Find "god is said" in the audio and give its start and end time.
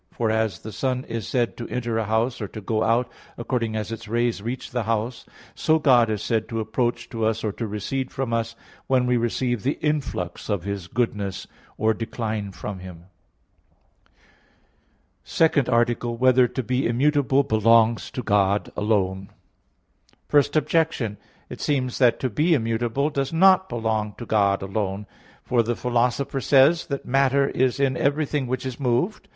5.77-6.49